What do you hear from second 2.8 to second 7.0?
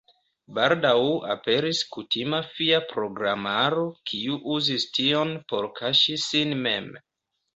programaro, kiu uzis tion por kaŝi sin mem.